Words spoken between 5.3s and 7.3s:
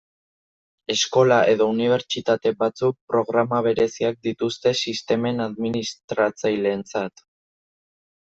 administratzaileentzat.